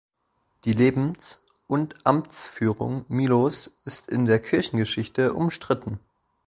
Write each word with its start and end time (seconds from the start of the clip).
Die 0.65 0.73
Lebens- 0.73 1.41
und 1.67 2.07
Amtsführung 2.07 3.05
Milos 3.07 3.69
ist 3.85 4.09
in 4.09 4.25
der 4.25 4.39
Kirchengeschichte 4.39 5.35
umstritten. 5.35 5.99